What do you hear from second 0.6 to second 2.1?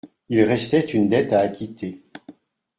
une dette à acquitter.